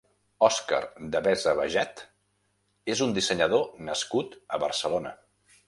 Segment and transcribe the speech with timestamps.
[0.45, 0.79] Òscar
[1.15, 2.01] Devesa Bajet
[2.95, 5.17] és un dissenyador nascut a Barcelona.